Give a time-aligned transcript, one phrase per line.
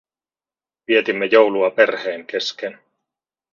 [0.87, 2.79] Vietimme joulua perheen kesken